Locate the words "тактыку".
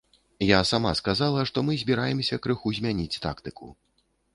3.29-3.75